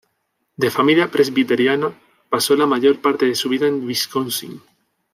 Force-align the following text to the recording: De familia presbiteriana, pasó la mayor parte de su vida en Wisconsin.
De 0.57 0.71
familia 0.71 1.11
presbiteriana, 1.11 1.93
pasó 2.27 2.55
la 2.55 2.65
mayor 2.65 2.99
parte 3.01 3.27
de 3.27 3.35
su 3.35 3.49
vida 3.49 3.67
en 3.67 3.85
Wisconsin. 3.85 4.59